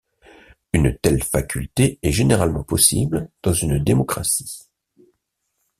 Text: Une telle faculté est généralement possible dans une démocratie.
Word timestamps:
Une 0.73 0.97
telle 0.97 1.21
faculté 1.21 1.99
est 2.01 2.11
généralement 2.11 2.63
possible 2.63 3.29
dans 3.43 3.53
une 3.53 3.77
démocratie. 3.77 4.63